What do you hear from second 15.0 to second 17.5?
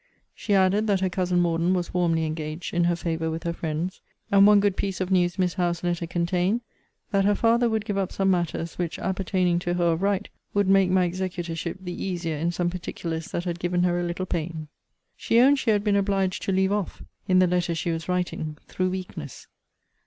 She owned she had been obliged to leave off (in the